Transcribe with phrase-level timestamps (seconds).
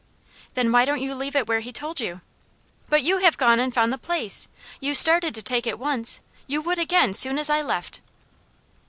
[0.55, 2.21] "Then why don't you leave it where he told you?"
[2.89, 4.47] "But you have gone and found the place.
[4.79, 8.01] You started to take it once; you would again, soon as I left."